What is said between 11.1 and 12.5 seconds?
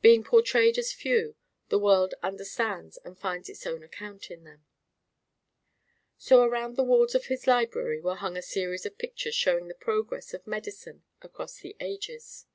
across the ages.